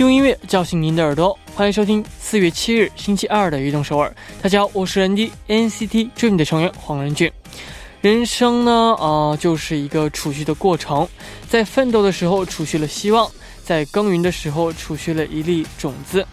[0.00, 4.08] 用音乐叫醒您的耳朵，欢迎收听四月七日星期二的《移动首尔》。
[4.42, 7.30] 大家好，我是 ND NCT Dream 的成员黄仁俊。
[8.00, 11.06] 人生呢，呃，就是一个储蓄的过程，
[11.50, 13.30] 在奋斗的时候储蓄了希望，
[13.62, 16.26] 在耕耘的时候储蓄了一粒种子，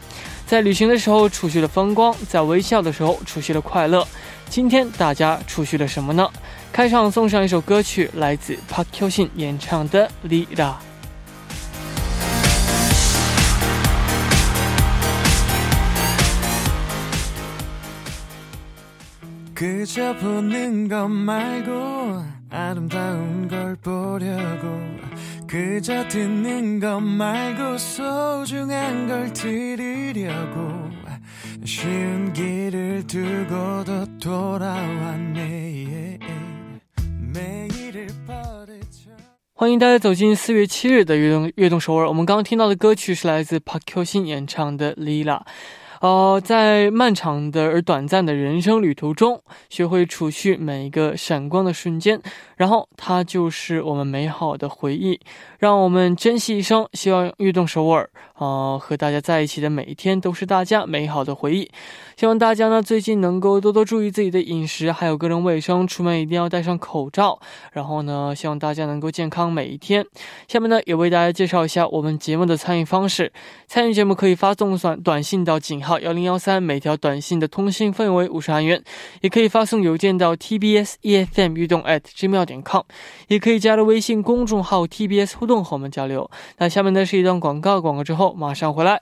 [0.46, 4.08] 在旅行的时候储蓄了风光，在微笑的时候储蓄了快乐。
[4.50, 6.30] 今天大家储蓄了什么呢？
[6.72, 10.56] 开场送上一首歌曲，来自 Park Hyo Shin 演唱的《Lira》。
[19.57, 24.81] 그저 보는 것 말고 아름다운 걸 보려고
[25.47, 30.91] 그저 듣는 것 말고 소중한 걸 들으려고
[31.65, 36.19] 쉬운 길을 두고도 돌아왔네
[37.33, 39.11] 매일을 버리쳐
[39.55, 42.09] 欢迎大家走进四月七日的悦动悦动首尔。
[42.09, 45.39] 我们刚刚听到的歌曲是来自 Park Hyo Shin 演唱的《Lila》。
[46.02, 52.22] 呃，在漫长的而短暂的人生旅途中，学会储蓄每一个闪光的瞬间，
[52.56, 55.20] 然后它就是我们美好的回忆。
[55.60, 56.88] 让我们珍惜一生。
[56.94, 61.70] 希望运动首尔，呃，和大家在一起的每一天都是大家美好的回忆。
[62.16, 67.40] 希望大家呢最近能够多多注意自己的饮食，还有个人卫生，出门一定要戴上口罩。
[67.72, 70.06] 然后呢，希望大家能够健康每一天。
[70.48, 73.32] 下面呢，也为大家介绍一下我们节目的参与方式。
[73.68, 78.80] 参与节目可以发送短短信到井号幺零幺三，每条短信的通信费为五十韩元；
[79.22, 82.82] 也可以发送邮件到 tbs efm 运动 at gmail 点 com，
[83.28, 86.30] 也可以加入微信公众号 tbs 互动和我们交流。
[86.58, 89.02] 那下面呢是一段广告，广告之后马上回来。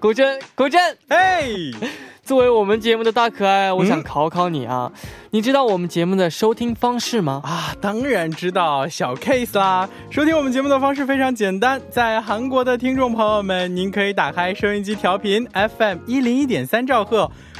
[0.00, 1.46] 古筝，古筝，哎，
[2.24, 4.90] 作为我们节目的大可爱，我想考考你啊，
[5.30, 7.40] 你知道我们节目的收听方式吗？
[7.44, 9.88] 啊，当然知道，小 case 啦。
[10.10, 17.30] 收听我们节目的方式非常简单，在韩国的听众朋友们，您可以打开收音机调频 FM 一零一点三兆赫，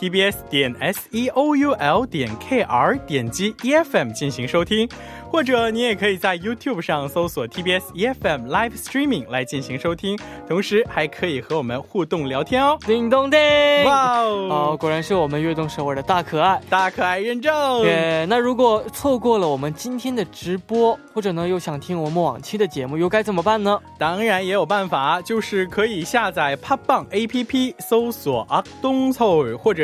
[0.00, 4.88] tbs 点 s e o u l 点 k r 点击 e f m 进行收听，
[5.30, 10.18] 或者你也可以在 YouTube 上搜索 TBS EFM Live Streaming 来进行收听，
[10.48, 12.76] 同时还可以和我们互动聊天哦。
[12.84, 13.38] 叮咚叮！
[13.84, 16.60] 哇哦，哦，果然是我们悦动首尔的大可爱。
[16.68, 17.82] 大可爱认证。
[17.84, 23.80] 耶，那如果错过了我们今天的直播，或者呢又想听我们往期的节目，又该怎么办呢？
[23.98, 29.83] 当然也有办法，就是可以下载 p o p b a n g APP，搜索阿东凑尔，或者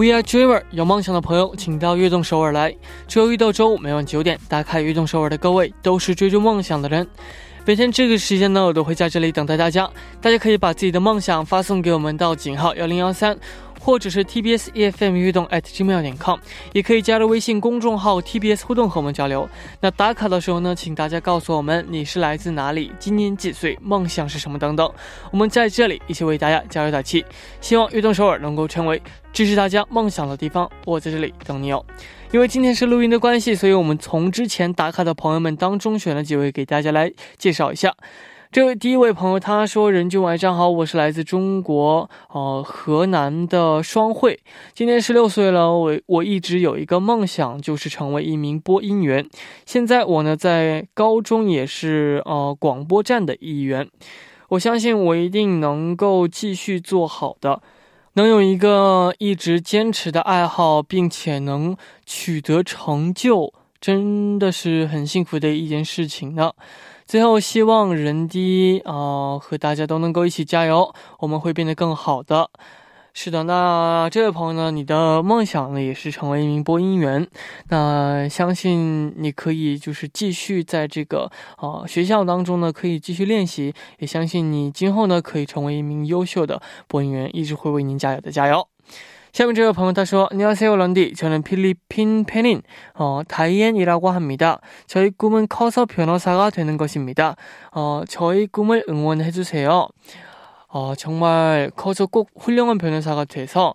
[0.00, 2.74] We are dreamer，有梦想的朋友，请到悦动首尔来。
[3.06, 7.06] 周一到周五每晚九点，打开悦动首尔的各位都是追逐梦想的人。
[7.66, 9.90] 每天这个时间呢，我都会在这里等待大家。
[10.18, 13.36] 大家可以把自己的梦想发送给我们到井号幺零幺三，
[13.80, 16.38] 或者是 TBS EFM 悦动 at gmail 点 com，
[16.72, 19.48] 也可以加入微信公众号 TBS 互动和我们交流。
[19.80, 24.92] 那打卡的时候呢，请大家告诉我们你是来自哪里，今年几岁，梦想是什么等等。
[25.30, 27.24] 我们在这里一起为大家加油打气，
[27.60, 29.00] 希望悦动首尔能够成为
[29.32, 30.70] 支持大家梦想的地方。
[30.84, 31.82] 我在这里等你哦。
[32.32, 37.92] 因为今天是录音的关系，所以我们从之前打卡的朋友们当中选了几位给大家来介绍一下。
[38.52, 44.40] 这位第一位朋友他说：“任君晚上好，我是来自中国呃河南的双汇，
[44.74, 45.72] 今年十六岁了。
[45.72, 49.24] 我我一直有一个梦想，就是成为一名播音员。
[49.66, 53.88] 现在我呢在高中也是呃广播站的一员。
[54.48, 57.62] 我相信我一定能够继续做好的。”
[58.14, 66.50] 能有一个一直坚持的爱好，并且能取得成就，真的是很幸福的一件事情呢。
[67.10, 72.48] 最后，希望人低啊、和大家都能够一起加油，我们会变得更好的。
[73.12, 77.26] 是的，那这位朋友呢，你的梦想呢也是成为一名播音员，
[77.68, 81.28] 那相信你可以就是继续在这个
[81.58, 88.68] 呃学校当中呢可以继续练习，也相信你今后呢可以成为一名优秀的播音员，一直会为您加油的，加油。
[89.32, 91.14] 시작은제요 방문타쇼 안녕하세요 런디.
[91.14, 92.62] 저는 필리핀 팬인
[92.94, 94.60] 어, 다이앤이라고 합니다.
[94.88, 97.36] 저희 꿈은 커서 변호사가 되는 것입니다.
[97.72, 99.86] 어, 저희 꿈을 응원해주세요.
[100.66, 103.74] 어, 정말 커서 꼭 훌륭한 변호사가 돼서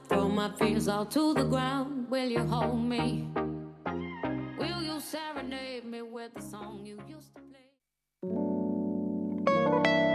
[0.41, 2.09] My fears all to the ground.
[2.09, 3.27] Will you hold me?
[4.57, 10.10] Will you serenade me with the song you used to play?《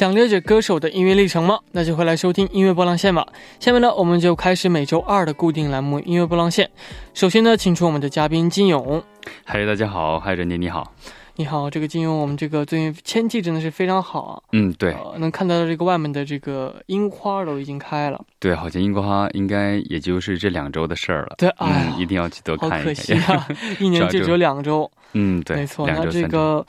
[0.00, 1.58] 想了解歌手的音乐历程吗？
[1.72, 3.26] 那就快来收听音乐波浪线吧。
[3.58, 6.70] 下面呢，我们就开始每周二的固定栏目音乐波浪线。
[7.12, 9.02] 首先呢，请出我们的嘉宾金勇。
[9.44, 10.90] 嗨，大家好，嗨，任妮你好。
[11.36, 14.42] 你好，这个金勇，我们这个最近天气真的是非常好啊。
[14.52, 21.34] 嗯，对呃，能看到这个外面的这个樱花都已经开了，对，好像樱花应该也就是这两周的事儿了。
[21.36, 22.94] 对哎嗯，一定要去多好可看一看。
[22.94, 23.46] 惜啊，
[23.78, 24.90] 一年就只有两周。
[25.12, 26.06] 嗯，对，没错，那。
[26.06, 26.64] 这个。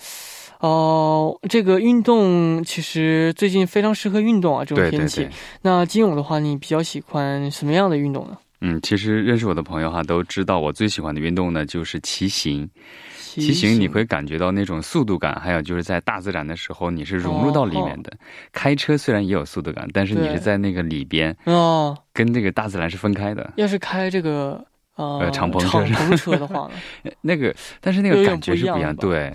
[0.62, 5.24] 哦、这个运动其实最近非常适合运动啊，这种天气。
[5.24, 5.32] 对，
[5.64, 8.38] 那金勇的话，你比较喜欢什么样的运动呢？
[8.62, 12.70] 嗯，其实认识我的朋友哈都知道，我最喜欢的运动呢就是骑行。
[13.18, 18.12] 骑骑行你会感觉到那种速度感，还有就是在大自然的时候，你是融入到里面的。
[18.52, 23.54] 开车虽然也有速度感，但是你是在那个里边，哦，跟这个大自然是分开的。
[23.56, 24.64] 要是开这个
[24.96, 26.70] 呃呃敞篷车敞篷车的话
[27.04, 27.12] 呢？
[27.22, 28.78] 那个，但是那个感觉是不。
[28.78, 29.34] 一样对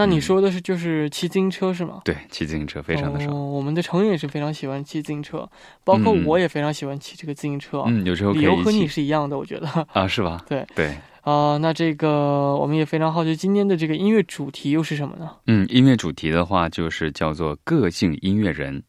[0.00, 2.00] 那你说的是就是骑自行车是吗？
[2.04, 3.34] 对，骑自行车非常的爽。
[3.36, 3.50] 哦。
[3.50, 5.46] 我们的成员也是非常喜欢骑自行车，
[5.84, 7.84] 包括嗯我也非常喜欢骑这个自行车。
[7.86, 9.68] 嗯，有时候理由和你是一样的，我觉得。
[9.92, 10.42] 啊，是吧？
[10.48, 10.94] 对对。
[11.20, 15.30] 啊、那这个我们也非常好奇，今天的这个音乐主题又是什么呢？
[15.46, 18.82] 嗯，音乐主题的话就是叫做个性音乐人。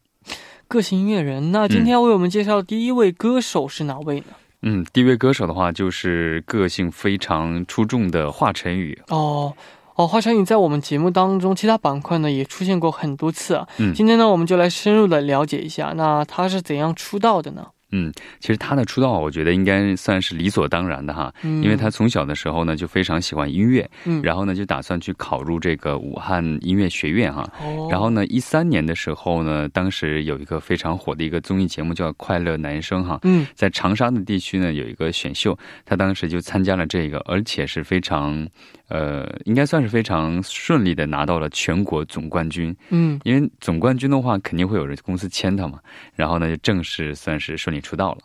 [0.66, 1.52] 个性音乐人。
[1.52, 4.26] 那今天要为我们介绍的第一位歌手是哪位呢？
[4.62, 8.98] 嗯，第一位歌手的话就是个性非常出众的华晨宇。
[9.08, 9.52] 哦。
[10.02, 13.68] 哦，华晨宇在我们节目当中其他板块呢也出现过很多次啊。
[13.78, 17.68] 嗯今天呢，我们就来深入的了解一下，那他是怎样出道的呢？
[17.92, 27.48] 嗯，其实他的出道，我觉得应该算是理所当然的哈，嗯，因为他从小的时候呢就非常喜欢音乐，嗯，然后呢就打算去考入这个武汉音乐学院哈。
[27.60, 38.48] 哦，然后呢，一三年的时候呢，当时有一个非常火的一个综艺节目叫《快乐男生》哈，嗯在长沙的地区呢有一个选秀，他当时就参加了这个，而且是非常，
[38.88, 42.74] 呃，应该算是非常顺利的拿到了全国总冠军。
[42.88, 45.78] 嗯因为总冠军的话，肯定会有人公司签他嘛，
[46.14, 48.18] 然后呢就正式算是顺利出道了。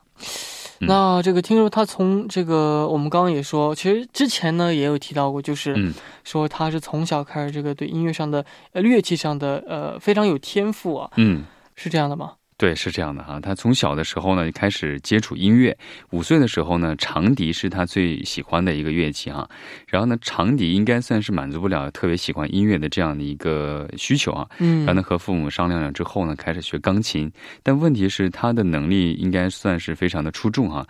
[0.80, 5.94] 嗯那这个听说他从这个我们刚刚也说，其实之前呢也有提到过，就是嗯
[6.24, 11.44] 说他是从小开始这个对音乐上的呃乐器上的呃非常有天赋啊，嗯。
[11.80, 12.34] 是这样的吗？
[12.58, 13.40] 对，是这样的哈。
[13.40, 15.78] 他从小的时候呢就开始接触音乐，
[16.10, 19.48] 五岁的时候呢，长笛是他最喜欢的一个乐器哈。
[19.86, 24.48] 然后呢，长笛应该算是满足不了特别喜欢音乐的这样的一个需求啊。
[24.58, 27.32] 嗯然后呢，和父母商量了之后呢，开始学钢琴。
[27.62, 30.84] 但问题是，他的能力应该算是非常的出众哈。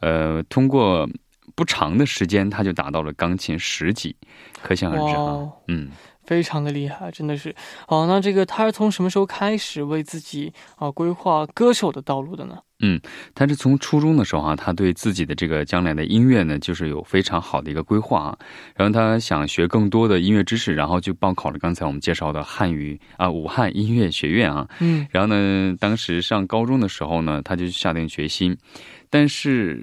[0.00, 1.08] 呃，通过
[1.54, 4.14] 不长的时间，他就达到了钢琴十级，
[4.62, 5.52] 可想而知哈哇哦。
[5.68, 5.88] 嗯。
[6.26, 7.54] 非常的厉害，真的是。
[7.88, 12.58] 哦，那这个他是从什么时候开始为自己啊、规划歌手的道路的呢？
[12.80, 13.00] 嗯
[13.34, 18.38] 他是从初中的时候啊，他对自己的这个将来的音乐呢，就是有非常好的一个规划啊。
[18.74, 24.68] 然后他想学更多的音乐知识，然后就报考了刚才我们介绍的汉语啊武汉音乐学院啊。
[24.80, 28.54] 嗯然后呢，当时上高中的时候呢，他就下定决心，
[29.14, 29.80] 但是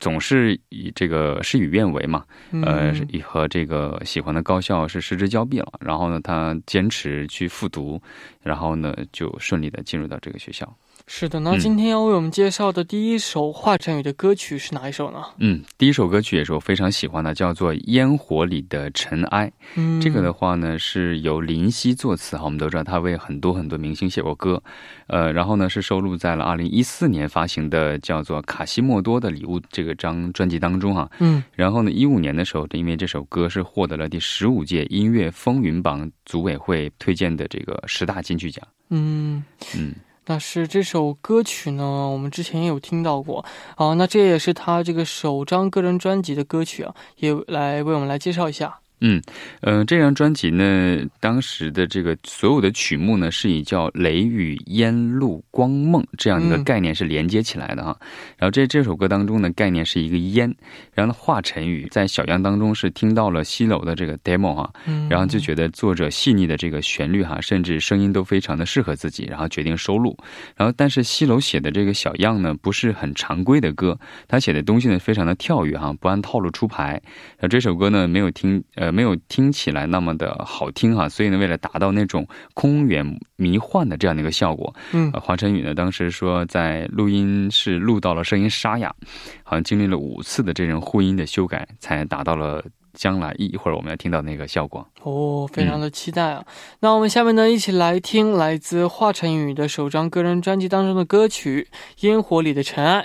[0.00, 2.24] 总是以这个事与愿违嘛，
[2.64, 5.70] 呃，嗯和这个喜欢的高校是失之交臂了。
[5.80, 8.00] 然后呢，他坚持去复读，
[8.40, 10.74] 然后呢，就顺利的进入到这个学校。
[11.06, 11.40] 是的。
[11.40, 15.22] 那嗯今天要为我们介绍的第一首华晨宇的歌曲是哪一首呢？
[15.38, 19.48] 嗯，第一首歌曲也是我非常喜欢的，叫做《烟火里的尘埃》。
[19.76, 24.62] 嗯，这个的话呢，是由林夕作词哈，我们都知道他为很多很多明星写过歌，
[25.06, 31.10] 呃，然后呢是收录在了二零一四年发行的叫做《卡西莫多的礼物》这个张专辑当中哈。
[31.20, 38.66] 嗯然后呢，一五年的时候，因为这首歌是获得了第十五届音乐风云榜组委会推荐的这个十大金曲奖。
[38.90, 39.42] 嗯。
[39.76, 39.94] 嗯
[40.26, 43.44] 那是这首歌曲呢，我们之前也有听到过
[43.76, 43.94] 啊。
[43.94, 48.78] 那这也是他这个首张个人专辑的歌曲啊，也来为我们来介绍一下。
[49.04, 49.20] 嗯，
[49.62, 57.96] 呃，这张专辑呢，当时的这个所有的曲目呢，是以叫“雷雨烟露光梦”这样一个嗯概念是连接起来的哈。
[58.38, 60.54] 然后这这首歌当中呢，概念是一个烟，
[60.94, 70.16] 然后华晨宇在小样当中是听到了西楼的这个 demo 哈，嗯，然后就觉得作者细腻的这个旋律哈，甚至声音都非常的适合自己，然后决定收录。
[70.56, 77.02] 然后但是西楼写的这个小样呢，不是很常规的歌，他写的东西呢非常的跳跃哈，不按套路出牌。
[77.38, 83.04] 然后这首歌呢没有听呃没有听起来那么的好听哈，所以呢为了达到那种空远
[83.36, 88.94] 迷幻的这样的一个效果，嗯呃，华晨宇呢当时说在录音室录到了声音沙哑，
[89.42, 94.86] 好像经历了五次的这种呼音的修改，才达到了将来一一会儿我们要听到那个效果。
[95.02, 96.44] 哦，非常的期待啊！
[96.78, 101.66] 那我们下面呢，一起来听来自华晨宇的首张个人专辑当中的歌曲
[102.06, 103.00] 《烟火里的尘埃》。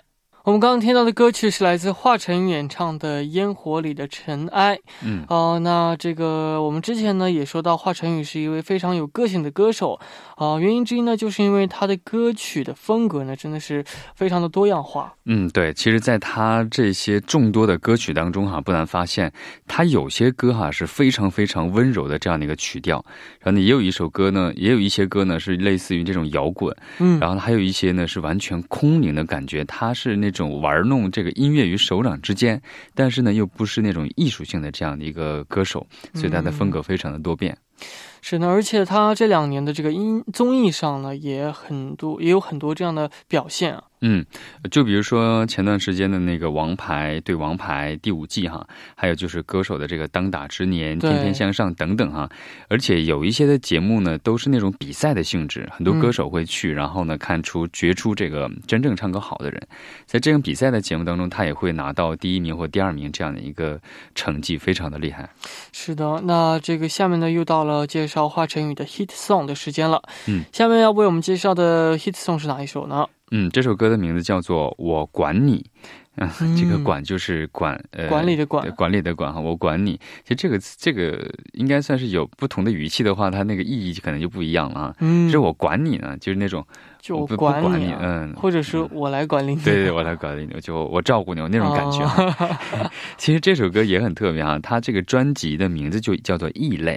[0.47, 4.77] 我们刚刚听到的歌曲是来自华晨宇演唱的《烟火里的尘埃》。
[5.03, 5.25] 嗯。
[5.27, 9.99] 哦、那这个我们之前呢也说到，华晨宇是一位非常有个性的歌手。
[10.37, 13.83] 啊、原因之一呢，就是因为他的歌曲的风格呢真的是
[14.15, 15.13] 非常的多样化。
[15.25, 19.29] 嗯，对，其实，在他这些众多的歌曲当中哈，不难发现，
[19.67, 23.03] 他有些歌哈是非常非常温柔的这样的一个曲调，
[23.41, 32.61] 然后呢，也有一首歌呢，也有一些歌呢是类似于这种摇滚，嗯，然后呢还有一些呢是完全空灵的感觉，他是那种玩弄这个音乐与手掌之间，
[32.93, 37.57] 但是呢又不是那种艺术性的这样的一个歌手，所以他的风格非常的多变。
[38.21, 43.83] 是呢，而且他这两年的这个音综艺上呢也很多，也有很多这样的表现啊。
[44.01, 44.23] 嗯，
[44.69, 52.29] 就比如说前段时间的那个《王牌对王牌》第五季哈，还有就是歌手的这个当打之年、天天向上等等哈，
[52.67, 59.67] 而且有一些的节目呢都是那种比赛的性质，很多歌手会去，然后呢看出决出这个真正唱歌好的人，
[60.05, 63.81] 在这种比赛的节目当中，他也会拿到第一名或第二名这样的一个
[64.13, 65.27] 成绩，非常的厉害。
[65.71, 70.01] 是的，那这个下面呢又到了介绍华晨宇的 hit song 的时间了。
[70.27, 73.07] 嗯，下面要为我们介绍的 hit song 是哪一首呢？
[73.31, 75.57] 嗯，这首歌的名字叫做《我管你》，
[76.15, 79.99] 嗯，这个嗯管就是管呃管理的管对管理的管哈，我管你。
[80.23, 84.95] 其实这个这个应该算是有不同的语气的话，它那个意义可能就不一样了啊。
[85.01, 86.65] 嗯就是我管你呢，就是那种
[87.01, 89.61] 就我不管你啊嗯，或者是我来管理你。
[89.61, 91.99] 对对对，我来管理你，就我照顾你，我那种感觉
[93.17, 96.93] 其实这首歌也很特别啊，它这个专辑的名字就叫做《异类》。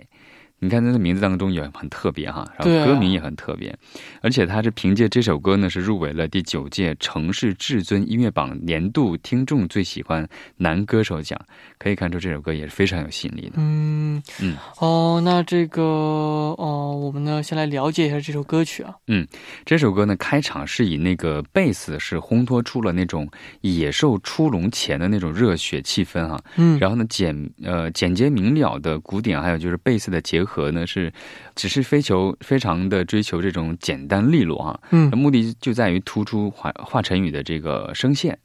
[0.60, 3.74] 你看他的名字当中也很特别哈，然后歌名也很特别，
[4.20, 11.40] 而且他是凭借这首歌呢是入围了第九届城市至尊音乐榜年度听众最喜欢男歌手奖，
[11.78, 13.54] 可以看出这首歌也是非常有吸引力的。
[13.56, 18.94] 嗯嗯，哦，那这个哦，我们呢先来了解一下这首歌曲啊。
[19.06, 19.26] 嗯
[19.64, 23.26] 这首歌呢开场是以那个贝斯是烘托出了那种
[23.62, 31.12] 野兽出笼前的那种热血气氛哈、嗯，然后呢，简呃简洁明了的鼓点，还有就是贝斯的结合呢，是
[31.54, 38.38] 只是非求非常的追求这种简单利落啊、嗯目的就在于突出华华晨宇的这个声线，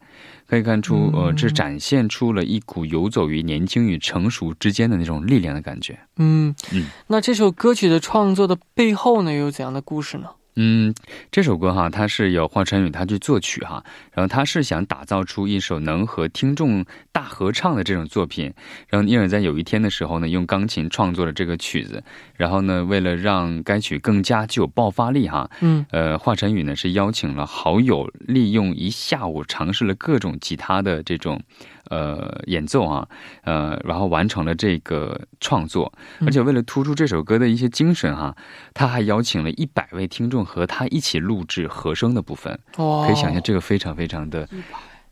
[0.48, 5.98] 可以看出呃，嗯这展现出了一股游走于年轻与成熟之间的那种力量的感觉。
[6.18, 10.30] 嗯嗯，那这首歌曲的创作的背后呢，又有怎样的故事呢？
[10.56, 10.94] 嗯，
[11.32, 13.84] 这首歌哈，它是由华晨宇他去作曲哈，
[14.14, 18.54] 然后他是想打造出一首能和听众大合唱的这种作品，
[18.88, 22.04] 然后因而在有一天的时候呢，用钢琴创作了这个曲子，
[22.36, 25.86] 然后呢，为了让该曲更加具有爆发力哈，嗯。
[25.92, 31.42] 呃，华晨宇呢是邀请了好友，利用一下午尝试了各种吉他的这种
[31.90, 33.08] 呃演奏啊，
[33.44, 35.92] 呃，然后完成了这个创作。
[36.26, 38.36] 而且为了突出这首歌的一些精神哈、
[38.74, 44.48] 他还邀请了一百位听众和他一起录制和声的部分，哇，可以想象这个非常非常的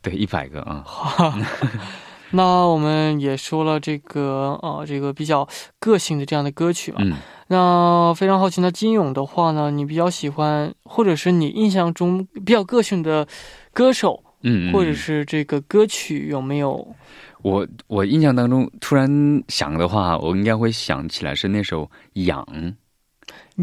[0.02, 0.84] 对一百个啊，
[2.32, 5.48] 那我们也说了这个呃，这个比较
[5.80, 6.98] 个性的这样的歌曲嘛。
[7.02, 7.16] 嗯。
[7.48, 13.28] 那非常好奇，那金勇的话呢，你比较喜欢，或者是你印象中比较个性的
[13.74, 16.96] 歌手，嗯，嗯或者是这个歌曲有没有？
[17.42, 19.10] 我我印象当中突然
[19.50, 21.84] 想的话，我应该会想起来是那首
[22.26, 22.46] 《痒》。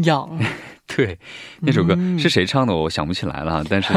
[0.05, 0.29] 痒，
[0.87, 1.17] 对，
[1.59, 3.93] 那首歌嗯是谁唱的，我想不起来了，但是，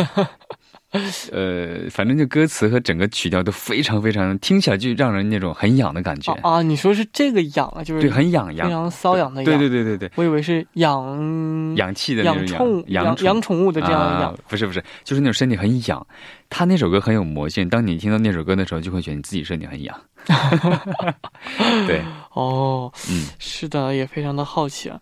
[1.32, 9.44] 呃，反正就歌词和整个曲调都非常非常，听起来就让人那种很痒的感觉，啊啊，你说是这个痒啊，就是对，很痒痒非，常瘙痒的痒。
[9.44, 14.38] 对对对对对，我以为是养氧气的养宠养养养宠物的这样的养啊。
[14.48, 16.06] 不是不是，就是那种身体很痒。
[16.48, 20.00] 他那首歌很有魔性，当你听到那首歌的时候，就会觉得你自己身体很痒。
[21.88, 22.00] 对，
[22.34, 25.00] 哦，嗯是的，也非常的好奇啊。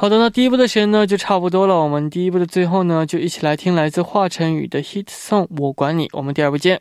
[0.00, 1.78] 好的，那第一部的时间呢就差不多了。
[1.78, 6.06] 我们第一部的最后呢，就一起来听来自华晨宇的 hit song《我管你》。
[6.14, 6.80] 我们第二部见。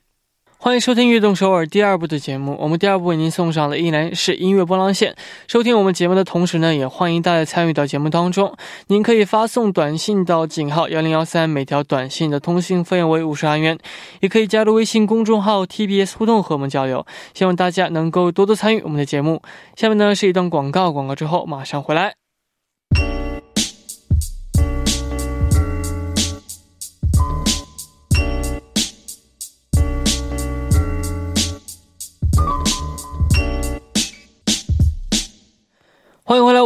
[0.58, 2.56] 欢迎收听《悦动首尔》第二部的节目。
[2.58, 5.14] 我们第二部为您送上了依然是音乐波浪线。
[5.50, 8.56] 收听我们节目的同时呢，也欢迎大家参与到节目当中。
[8.88, 13.78] 您可以发送短信到井号幺零幺三，每条短信的通信费用为五十韩元。
[14.22, 17.06] 也可以加入微信公众号 TBS 互动和我们交流。
[17.34, 19.42] 希望大家能够多多参与我们的节目。
[19.76, 22.19] 下面呢是一段广告，广告之后马上回来。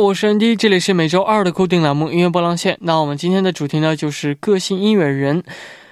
[0.03, 2.77] 我是 ND，这里是每周二的固定栏目音乐波浪线。
[2.81, 5.41] 那我们今天的主题呢，就是个性音乐人。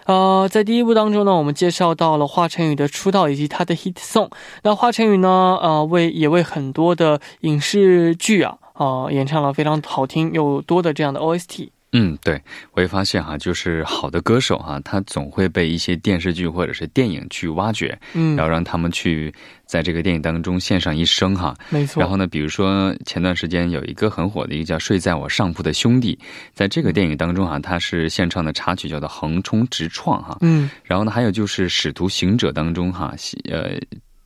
[0.05, 4.29] 呃，在第一部当中呢，我们介绍到了华晨宇的出道以及他的 hit song。
[4.63, 11.69] 那华晨宇呢，呃，为也为很多的影视剧啊，呃，演唱了非常好听又多的这样的 OST。
[11.93, 19.33] 嗯，对，我也发现哈，就是好的歌手哈，他总会被一些电视剧或者是电影去挖掘，嗯然后让他们去
[19.65, 21.53] 在这个电影当中献上一生哈。
[21.69, 21.99] 没错。
[21.99, 26.17] 然后呢，比如说前段时间有一个很火的一个叫《睡在我上铺的兄弟》，
[26.53, 30.37] 在这个电影当中哈，他是献唱的插曲叫做《横冲直撞》哈。
[30.41, 33.13] 嗯然后呢，还有就是《使徒行者》当中哈，
[33.49, 33.77] 呃。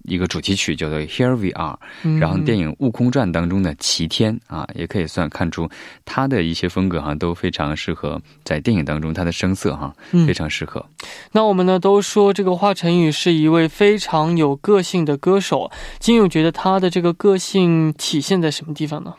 [0.07, 5.69] 一个主题曲叫做《Here We Are》，嗯，然后电影《悟空传》当中的齐天啊，也可以算看出
[6.03, 10.85] 他的一些风格哈，都非常适合在电影当中他的声色哈，嗯非常适合。
[11.31, 19.13] 那我们呢都说这个华晨宇是一位非常有个性的歌手，金勇觉得他的这个个性体现在什么地方呢？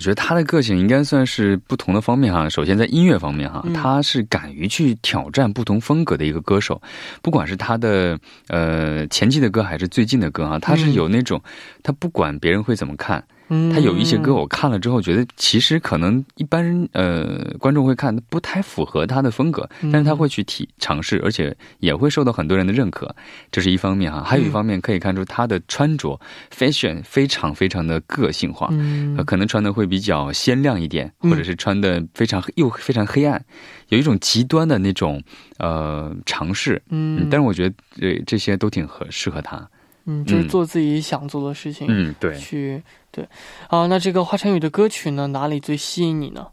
[0.00, 2.48] 我觉得他的个性应该算是不同的方面哈。
[2.48, 6.80] 首先在音乐方面哈嗯，他是敢于去挑战不同风格的一个歌手，
[7.20, 11.38] 不管是他的呃前期的歌还是最近的歌哈，他是有那种
[11.82, 23.14] 他不管别人会怎么看，嗯，他有一些歌我看了之后觉得其实可能一般人呃观众会看不太符合他的风格，嗯但是他会去体尝试，而且也会受到很多人的认可，
[23.50, 24.22] 这是一方面哈。
[24.22, 26.18] 还有一方面可以看出他的穿着
[26.56, 33.44] fashion 非常非常的个性化，嗯呃，可能穿的会比较鲜亮一点，嗯或者是穿的非常又非常黑暗，
[33.88, 35.22] 有一种极端的那种
[35.58, 36.80] 呃尝试。
[36.90, 39.68] 嗯，但是我觉得这这些都挺合适合他。
[40.10, 43.26] 嗯，就是嗯做自己想做的事情，嗯，对，去对
[43.68, 43.86] 啊。
[43.86, 46.46] 那这个华晨宇的歌曲呢，哪里最吸引你呢？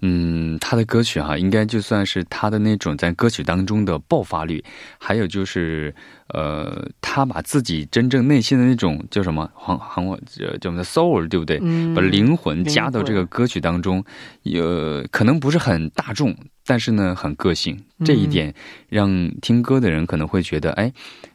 [0.00, 4.64] 嗯，他的歌曲哈、应该就算是他的那种在歌曲当中的爆发力，
[4.98, 5.94] 还有就是
[6.28, 11.58] 呃，他把自己真正内心的那种叫什么韩韩文呃叫什么 soul 对不对？
[11.62, 14.02] 嗯，把灵魂加到这个歌曲当中，
[14.42, 17.78] 有可能不是很大众，但是呢很个性。
[18.04, 18.54] 这一嗯点
[18.88, 20.92] 让听歌的人可能会觉得，哎，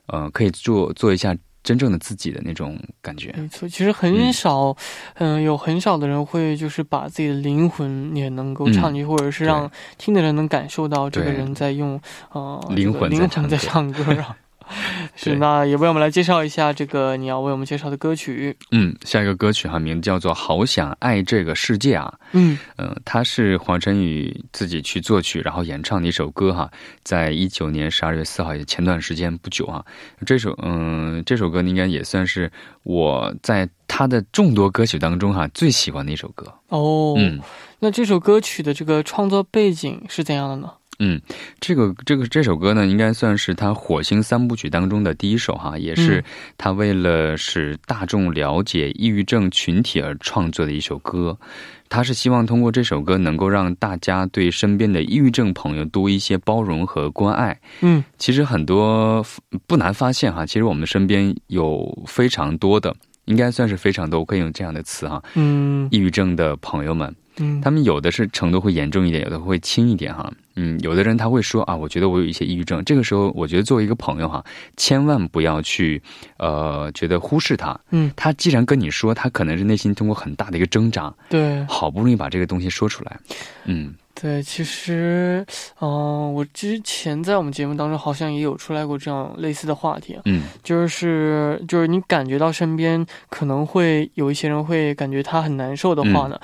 [0.07, 1.33] 呃，可以做做一下
[1.67, 3.29] 真正的自己的那种感觉。
[3.37, 4.73] 没错，其实很少，
[5.15, 11.99] 嗯、有很少的人会就是把自己的灵魂也能够唱进去，或者是让听的人能感受到这个人在用
[12.31, 14.37] 呃灵魂灵魂在在唱歌唱歌啊。
[15.15, 18.55] 是，那也为我们来介绍一下这个你要为我们介绍的歌曲。
[18.71, 22.13] 嗯，下一个歌曲哈，名字叫做《好想爱这个世界》啊。
[22.33, 26.69] 嗯嗯，它是华晨宇自己去作曲，然后演唱的一首歌哈，
[27.03, 29.83] 在一九年十二月四号，也前段时间不久啊。
[30.25, 32.51] 这首嗯，这首歌应该也算是
[32.83, 36.53] 我在他的众多歌曲当中哈最喜欢的一首歌。
[36.69, 37.39] 哦，嗯
[37.79, 40.71] 那这首歌曲的这个创作背景是怎样的呢？
[40.99, 41.21] 嗯，
[41.59, 46.23] 这个这个这首歌呢，应该算是他火星三部曲当中的第一首哈，也是嗯
[46.57, 51.37] 他为了使大众了解抑郁症群体而创作的一首歌。
[51.89, 57.57] 他是希望通过这首歌能够让大家对身边的抑郁症朋友多一些包容和关爱。
[57.81, 59.23] 嗯其实很多
[59.67, 62.93] 不难发现哈，其实我们身边有非常多的，
[63.25, 67.15] 应该算是非常多，我可以用这样的词哈，嗯抑郁症的朋友们。
[67.39, 70.31] 嗯，他们有的是程度会严重一点，有的会轻一点哈。
[70.55, 72.83] 嗯，有的人他会说啊，我觉得我有一些抑郁症。
[72.83, 74.43] 这个时候，我觉得作为一个朋友哈，
[74.75, 76.01] 千万不要去
[76.37, 77.79] 呃觉得忽视他。
[77.91, 83.19] 嗯，他既然跟你说，他可能是内心通过很大的一个挣扎，对好不容易把这个东西说出来。
[83.65, 85.45] 嗯对，其实，
[85.79, 90.23] 嗯、我之前在我们节目当中好像也有出来过这样类似的话题啊。
[90.25, 96.39] 嗯就是就是你感觉到身边可能会有一些人会感觉他很难受的话呢，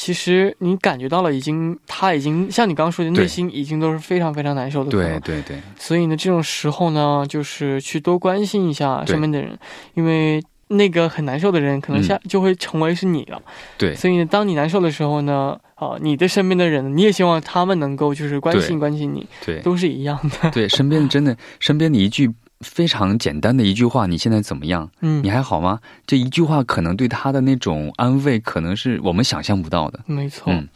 [0.00, 4.90] 其实你感觉到了，已经他已经像你刚刚说的，内心已经都是非常非常难受的。
[4.92, 5.18] 对。
[5.24, 9.58] 对对，所以呢，这种时候呢，就是去多关心一下身边的人，
[9.94, 13.42] 因为那个很难受的人，可能下、就会成为是你了。
[13.76, 20.48] 对所以呢，当你难受的时候呢，啊、你的身边的人，你也希望他们能够就是关心关心你，对都是一样的。
[20.54, 22.30] 对，身边真的身边的一句
[22.60, 24.90] 非常简单的一句话，你现在怎么样？
[25.00, 25.80] 嗯你，还好吗？
[26.06, 30.00] 这一句话可能对他的那种安慰，可能是我们想象不到的。
[30.06, 30.52] 没错。
[30.52, 30.68] 嗯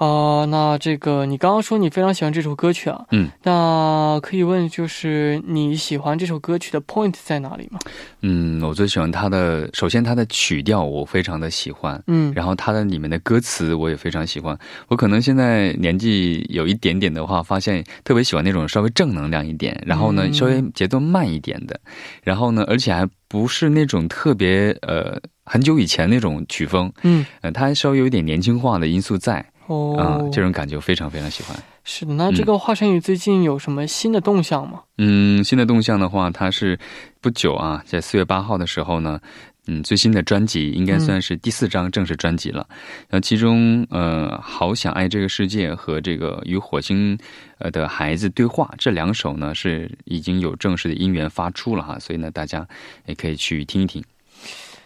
[0.00, 7.78] 呃，那这个你刚刚说你非常喜欢这首歌曲啊，嗯，那可以问就是你喜欢这首歌曲的 point 在哪里吗？
[8.22, 14.58] 嗯，我最喜欢它的，首先它的曲调我非常的喜欢，嗯，然后它的里面的歌词我也非常喜欢。
[14.88, 21.78] 我可能现在年纪有一点点的话，发现特别喜欢那种稍微正能量一点，然后呢嗯稍微节奏慢一点的，
[22.22, 31.56] 然后呢而且还不是那种特别呃很久以前那种曲风，嗯，呃，它还稍微有一点年轻化的因素在，哦，啊、这种感觉我非常非常喜欢。
[31.84, 32.12] 是的。
[32.14, 34.80] 那这个华晨宇最近有什么新的动向吗？
[34.98, 36.76] 嗯，新的动向的话，它是
[37.20, 39.20] 不久啊，在四月八号的时候呢，
[39.68, 42.66] 嗯，最新的专辑应该算是第四张正式专辑了。
[43.08, 47.16] 然后其中呃，好想爱这个世界和这个与火星
[47.58, 52.66] 呃的孩子对话这两首呢是已经有正式的音源发出了哈，所以呢大家
[53.06, 54.02] 也可以去听一听。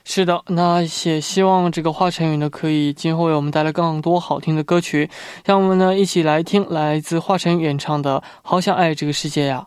[0.06, 5.08] 是的，那也希望这个华晨宇呢，可以今后为我们带来更多好听的歌曲。
[5.46, 9.66] 让我们呢一起来听来自华晨宇演唱的《好想爱这个世界》呀。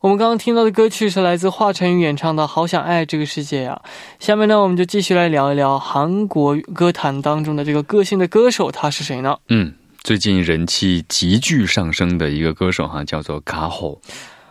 [0.00, 3.80] 我们刚刚听到的歌曲是来自华晨宇演唱的《好想爱这个世界》呀。
[4.20, 9.38] 下面呢，我们就继续来聊一聊韩国歌坛当中的这个个性的歌手，他是谁呢？
[9.48, 9.72] 嗯，
[10.04, 14.00] 最近人气急剧上升的一个歌手哈，叫做卡吼。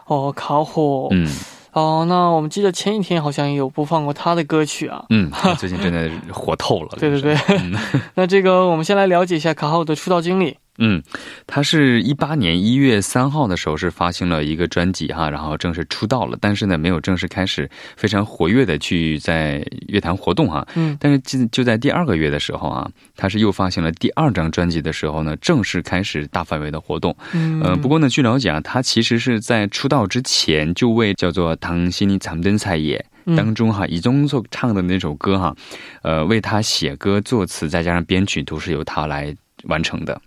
[0.07, 1.09] 哦，卡火。
[1.11, 1.31] 嗯
[1.75, 5.03] 哦，那我们记得前一天好像也有播放过他的歌曲啊。
[5.09, 6.89] 嗯， 最近真的火透了。
[6.97, 7.73] 对对对嗯
[8.15, 10.57] 那这个我们先来了解一下卡浩的出道经历。
[10.77, 11.01] 嗯，
[11.47, 20.67] 他是一八年一月三号的时候是发行了一个专辑哈，然后正式出道了，但是呢没有正式开始非常活跃的去在乐坛活动哈。
[20.75, 27.15] 嗯，但是就就在第二个月的时候啊，他是又发行了第二张专辑的时候呢，正式开始大范围的活动。
[27.33, 33.03] 嗯，不过呢，据了解啊，他其实是在出道之前就为叫做《唐心尼藏灯菜叶》。
[33.35, 35.55] 当中哈，以宗作唱的那首歌哈，
[36.03, 40.21] 呃，为他写歌作词，再加上编曲，都是由他来完成的。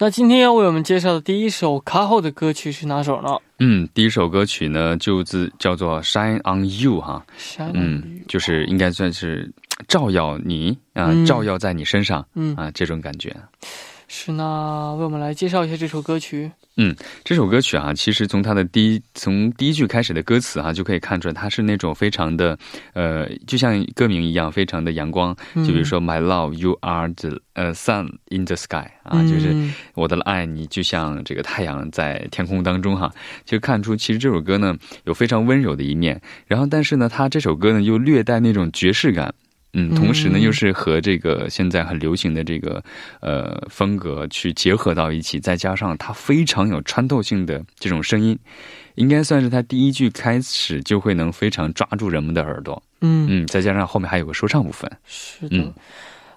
[0.00, 3.36] 那今天要为我们介绍的第一首卡后的歌曲是哪首呢？
[3.58, 9.50] 嗯，第一首歌曲呢，就自叫做《Shine on You》哈，山嗯，就是应该算是
[9.88, 13.34] 照耀你啊、嗯照耀在你身上嗯，啊，这种感觉。
[14.08, 16.50] 是那为我们来介绍一下这首歌曲。
[16.80, 16.94] 嗯
[17.24, 22.56] 这首歌曲啊，其实从它的第一从第一句开始的歌词啊、就可以看出来，它是那种非常的
[22.94, 25.36] 呃，就像歌名一样，非常的阳光。
[25.54, 29.54] 嗯就比如说、My love, you are the 呃 sun in the sky 啊，嗯就是
[29.94, 33.12] 我的爱你就像这个太阳在天空当中哈，
[33.44, 39.34] 就看出其实这首歌呢有非常温柔的一面，然后但是呢，它这首歌呢又略带那种爵士感。
[39.72, 42.82] 嗯，同时呢，嗯又是和这个现在很流行的这个
[43.20, 48.38] 呃风格去结合到一起，再加上它非常有穿透性的这种声音，
[48.94, 52.82] 应该算是它第一句开始就会能非常抓住人们的耳朵。
[53.00, 54.90] 嗯，嗯，再加上后面还有个说唱部分。
[55.06, 55.58] 是的。
[55.58, 55.72] 嗯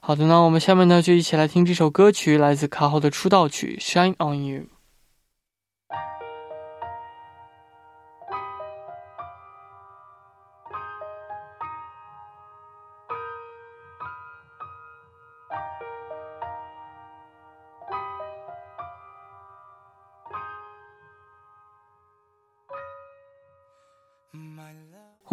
[0.03, 4.61] 好的，那我们下面呢就一起来听这首歌曲，来自卡后的出道曲《Shine on You》。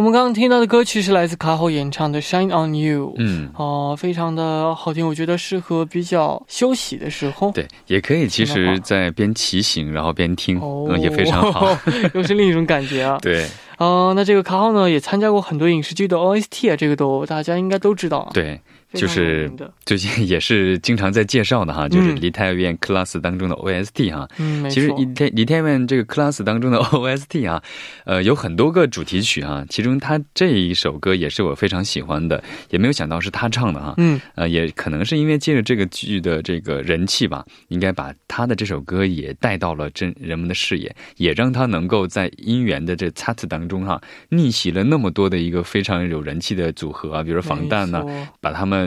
[0.08, 3.08] 们刚刚听到的歌曲是来自卡后演唱的《Shine on You》。
[3.18, 7.52] 嗯，哦、非常的好听，我觉得适合比较休息的时候。
[7.52, 11.78] 对，也可以，其实在边骑行然后边听，哦，嗯，也非常好。
[12.14, 13.18] 又是另一种感觉啊。
[13.22, 18.30] 对哦、那这个卡号呢也参加过很多影视剧的 OST 啊，这个都大家应该都知道啊。
[18.32, 18.60] 对，
[18.94, 19.51] 就是
[19.85, 24.27] 最近也是经常在介绍的哈，就是嗯《梨泰院 Class》当中的 OST 哈。
[24.38, 27.62] 嗯，其实《梨泰梨泰院》这个 Class 当中的 OST 啊，
[28.05, 33.94] 呃，有很多个主题曲哈，其中他这一首歌也是我非常喜欢的，也没有想到是他唱的哈。
[33.98, 48.03] 嗯，呃，也可能是因为借着这个剧的这个人气吧，应该把他的这首歌也带到了真人们的视野，也让他能够在音源的这擦子当中哈、逆袭了那么多的一个非常有人气的组合啊，比如说防弹呐、
[48.40, 48.77] 把他们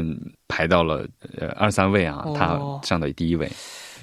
[0.47, 3.49] 排到了呃二三位啊，哦他上到第一位。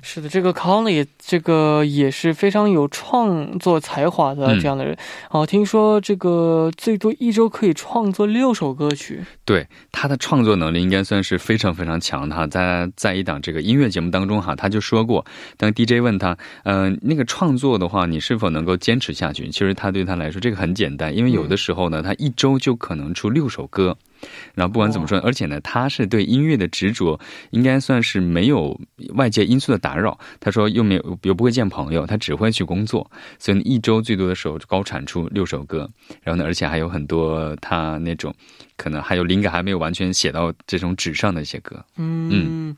[0.01, 4.97] 是的，这个 Conley 这个也是非常有创作才华的嗯这样的人。
[5.29, 9.25] 哦，听说这个最多一周可以创作六首歌曲。
[9.45, 19.49] 对他的创作能力应该算是非常非常强的哈，在在一档这个音乐节目当中哈，他就说过，当 DJ 问他，呃，那个创作的话，你是否能够坚持下去？
[19.49, 23.97] 其实他对他来说这个很简单，因为有的时候呢，他一周就可能出六首歌。
[24.55, 27.19] 然后不管怎么说，而且呢，他是对音乐的执着，
[27.51, 28.79] 应该算是没有
[29.15, 30.19] 外界因素的打扰。
[30.41, 35.89] 他说又没有又不会见朋友，他只会去工作，所以一周最多的时候高产出六首歌。
[36.23, 38.35] 然后呢，而且还有很多他那种
[38.77, 41.85] 可能还有灵感还没有完全写到这种纸上的一些歌。
[41.97, 42.77] 嗯，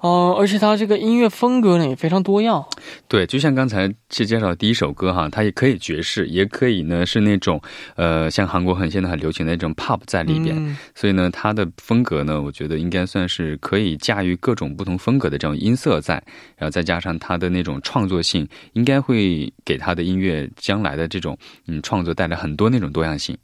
[0.00, 2.64] 哦、而且它这个音乐风格呢也非常多样。
[3.08, 7.60] 对，就像刚才去介绍的第一首歌哈，它也可以爵士，也可以呢是那种
[7.96, 10.56] 呃，像韩国很现在很流行的那种 pop 在里边。
[10.58, 16.14] 嗯所以呢，它的风格呢，我觉得应该算是可以驾驭各种不同风格的这种音色在，
[16.56, 23.36] 然后再加上它的那种创作性，应该会给他的音乐将来的这种嗯创作带来很多那种多样性。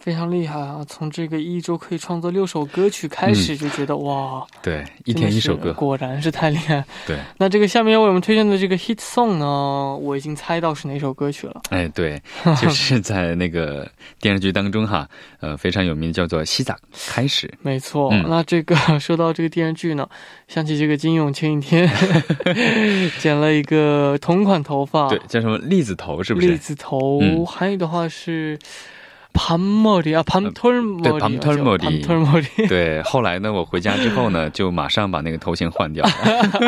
[0.00, 0.82] 非常厉害啊！
[0.88, 6.82] 从这个一周可以创作六首歌曲开始，就觉得、哇，对，一天一首歌，果然是太厉害。
[7.06, 11.60] 对， 那这个下面为我们推荐的这个 hit song 呢，我已经猜到是哪首歌曲了。
[11.68, 12.20] 哎，对，
[12.60, 13.86] 就是在那个
[14.18, 15.06] 电视剧当中哈，
[15.40, 16.74] 呃，非常有名，叫做《西藏
[17.08, 17.46] 开始》。
[17.60, 20.08] 没错，嗯那这个 说到这个电视剧呢，
[20.48, 21.86] 想起这个金勇前几天
[23.18, 26.56] 剪了一个同款头发，对，叫什么栗子头是不是栗？
[26.56, 28.58] 子头，嗯韩语的话是
[29.33, 32.67] 盘머리啊，盘털머리， 对盘털머리 盘털머리。
[32.67, 36.11] 对，后来呢，我回家之后呢，就 马上把那个头型换掉了。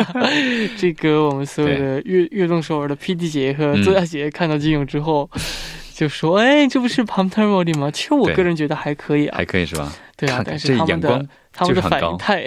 [0.76, 5.28] 这个我们所有的悦悦动首尔的 PD 姐和嗯作家姐看到金勇之后。
[5.98, 9.92] 就说：“哎，这不是盘털머리吗？”其实我对个人觉得还可以啊还，可以是吧？
[10.16, 12.43] 对啊，看但这是他们的眼光 他们的就是反应太，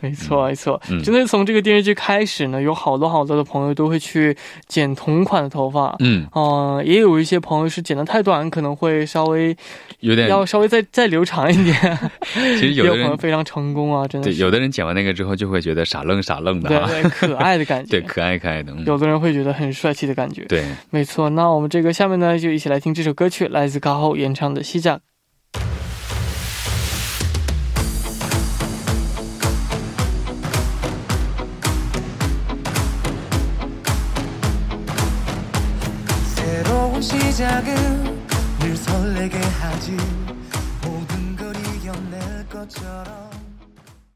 [0.00, 5.94] 没错没错，嗯真的从这个电视剧开始呢，有好多好多的朋友都会去剪同款的头发。
[6.00, 9.56] 嗯，嗯、也有一些朋友是剪的太短，可能会稍微
[10.00, 10.28] 有点。
[10.28, 11.76] 要稍微再再留长一点。
[12.34, 16.86] 其实有的人朋友非常成功啊，真的对，有的人剪完那个之后就会觉得傻愣傻愣的哈。
[16.88, 17.90] 对对可爱的感觉。
[18.00, 18.72] 对，可爱可爱的。
[18.72, 20.44] 嗯有的人会觉得很帅气的感觉。
[20.46, 21.30] 对，没错。
[21.30, 24.96] 那我们这个下面呢，就一起来听这首歌曲，来自高后演唱的《西甲》。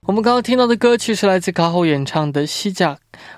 [0.07, 2.91] 我们刚刚听到的歌曲是来自卡后演唱的《西甲》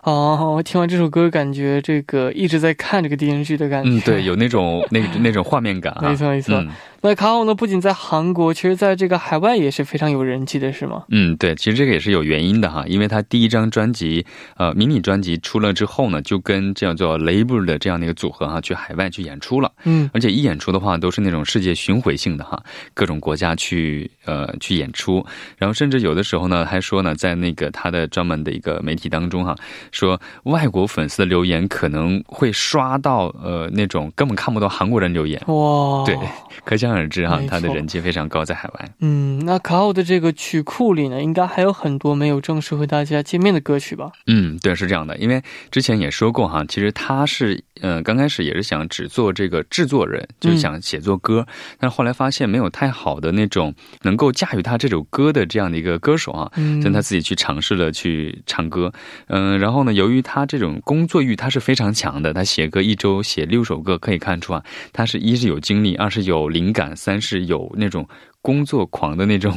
[0.03, 3.91] 哦，听完这首歌，感觉这个一直在看这个电视剧的感觉。
[3.91, 6.09] 嗯，对，有那种那那种画面感哈。
[6.09, 6.69] 没错没错嗯
[7.07, 11.05] 那卡后呢，不仅在韩国，其实在这个海外也是非常有人气的，是吗？
[11.09, 19.71] 嗯，对，其实这个也是有原因的哈，因为他第一张专辑，呃，迷你专辑出了之后呢，就跟叫做 Label 的这样的一个组合哈，去海外去演出了。
[19.85, 22.61] 嗯，而且一演出的话，都是那种世界巡回性的哈，
[22.93, 25.25] 各种国家去呃去演出，
[25.59, 29.55] 然后甚至有的时候呢，还说呢，在那个他的专门的一个媒体当中哈，
[29.93, 36.19] 说外国粉丝的留言可能会刷到呃那种根本看不到韩国人留言，哇，对，
[36.65, 38.89] 可想而知哈他的人气非常高，在海外。
[39.01, 44.11] 嗯，那卡奥的这个曲库里呢，应该还有很多没有正式和大家见面的歌曲吧？
[44.27, 51.47] 嗯，对，是这样的，因为之前也说过哈，其实他是呃刚开始也是想只做这个制作人，就是想写作歌，
[51.79, 58.93] 但是后来发现没有太好的那种能够驾驭他这首歌的这样的一个歌手啊，嗯，所以他自己去尝试了去唱歌，
[59.29, 68.07] 嗯、然后呢，由于他这种工作欲他是非常强的，他写歌一周写六首歌，可以看出啊，他是一是有精力，二是有灵感，三是有那种
[68.43, 69.51] 工作狂的那种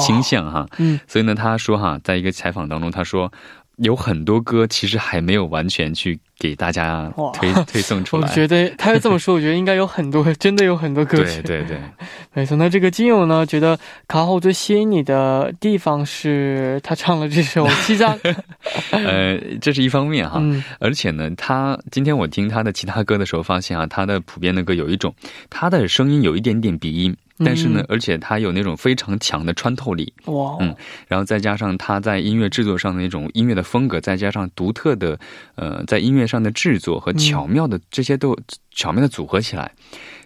[0.00, 0.66] 倾向哈。
[0.78, 3.32] 嗯，所以呢，他说哈，在一个采访当中，他说
[3.78, 8.28] 有很多歌其实还没有完全去给大家推 推送出来。
[8.28, 11.42] 我觉得他要这么说，我觉得应该有很多， 真的有很多歌曲。
[11.42, 11.80] 对对对，
[12.34, 12.56] 没错。
[12.56, 18.18] 那这个金勇呢，觉得卡后最吸引你的地方是他唱了这首《西藏》。
[18.90, 20.38] 呃，这是一方面哈。
[20.40, 25.14] 嗯，而且呢，他今天我听他的其他歌的时候，发现啊，他的普遍的歌有一种，
[25.50, 27.86] 他的声音有一点点鼻音，但是呢，嗯。
[27.88, 30.74] 而且它有那种非常强的穿透力，哇，嗯
[31.08, 35.18] 然后再加上他在音乐制作上的那种音乐的风格，再加上独特的
[35.54, 38.36] 呃在音乐上的制作和巧妙的这些都
[38.70, 39.72] 巧妙的组合起来，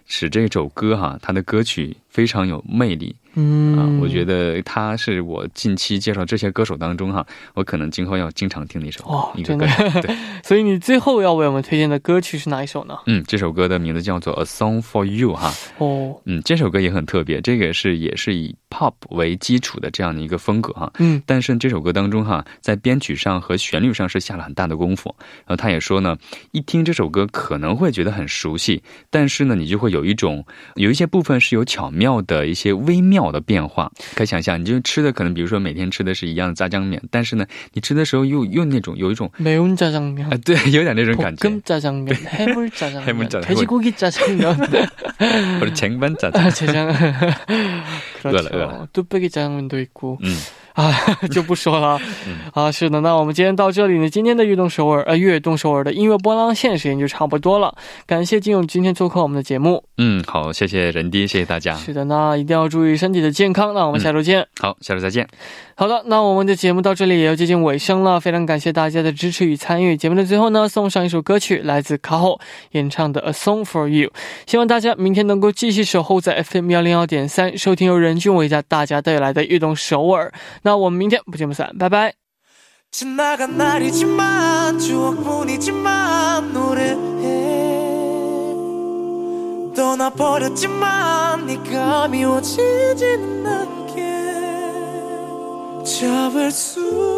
[0.05, 3.15] 使这首歌哈，它的歌曲非常有魅力。
[3.35, 9.83] 嗯，啊，我觉得他是我近期介绍这些歌手当中哈，我可能今后要经常听的一首哦一个歌手。
[10.01, 12.97] 对，所以你最后要为我们推荐的歌曲是哪一首呢？
[13.05, 15.53] 嗯，这首歌的名字叫做《A Song for You》哈。
[15.77, 20.91] 哦，嗯，这首歌也很特别，这个是也是以 pop 为基础的这样的一个风格哈。
[20.97, 25.15] 嗯但是这首歌当中哈，在编曲上和旋律上是下了很大的功夫。
[25.45, 26.17] 然后他也说呢，
[26.51, 30.43] 一听这首歌可能会觉得很熟悉，但是呢，你就会有一种
[30.73, 33.90] 有一些部分是有巧妙的一些微妙的变化。
[34.14, 43.42] 可以想象，你就吃的可能比如说每天吃的是一样的炸酱面，但是呢，你吃的时候又又那种有一种 매운짜장면 啊、对，有点那种感觉 볶음 ， 짜장면, 해물 짜장면, 해물 짜장면.
[43.42, 44.56] 돼지고기 짜장면.
[45.60, 46.50] 或者前班炸酱。
[46.50, 46.88] 짜장.
[48.24, 48.88] 饿了， 그렇죠.
[48.92, 50.18] 뚝배기 짜장면도 있고.
[50.22, 50.34] 嗯，
[50.73, 50.91] 啊，
[51.31, 51.99] 就不说了。
[52.53, 57.75] 啊，是的，那我们今天到这里呢，今天的悦动首尔呃悦动首尔的音乐波浪线时间就差不多了。
[58.05, 59.83] 感谢金勇今天做客我们的节目。
[59.97, 61.75] 嗯，好，谢谢人弟，谢谢大家。
[61.75, 63.73] 是的，那一定要注意身体的健康。
[63.73, 64.45] 那我们下周见。
[64.59, 65.27] 好，下周再见。
[65.75, 69.95] 好的，那我们的节目到这里也要接近尾声了，非常感谢大家的支持与参与。
[69.95, 72.39] 节目的最后呢，送上一首歌曲，来自卡后
[72.71, 74.09] 演唱的《A Song for You》。
[74.45, 80.33] 希望大家明天能够继续守候在 FM 幺零幺点三，收听由任俊为大家带来的悦动首尔。
[80.62, 82.14] 那我们明天不见不散，拜拜。
[82.90, 86.94] 지나간 날이지만 추억뿐이지만 노래해
[89.74, 93.94] 떠나버렸지만 네가 미워지지는 않게
[95.84, 97.17] 잡을 수